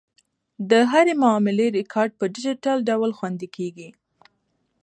د 0.69 0.71
هرې 0.91 1.13
معاملې 1.23 1.67
ریکارډ 1.77 2.11
په 2.19 2.25
ډیجیټل 2.33 2.77
ډول 2.89 3.11
خوندي 3.17 3.47
کیږي. 3.55 3.89